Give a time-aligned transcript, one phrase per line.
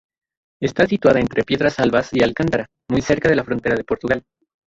[0.59, 4.23] Está situada entre Piedras Albas y Alcántara, muy cerca de la frontera de Portugal.